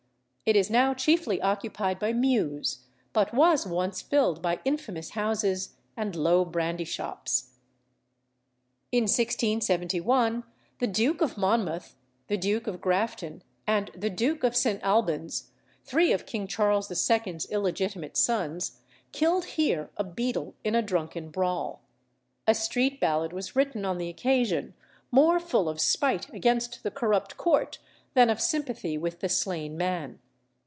[0.43, 2.79] It is now chiefly occupied by mews,
[3.13, 7.53] but was once filled by infamous houses and low brandy shops.
[8.91, 10.43] In 1671,
[10.79, 11.95] the Duke of Monmouth,
[12.27, 14.83] the Duke of Grafton, and the Duke of St.
[14.83, 15.51] Alban's,
[15.85, 18.81] three of King Charles II.'s illegitimate sons,
[19.13, 21.81] killed here a beadle in a drunken brawl.
[22.45, 24.73] A street ballad was written on the occasion,
[25.11, 27.79] more full of spite against the corrupt court
[28.15, 30.19] than of sympathy with the slain man.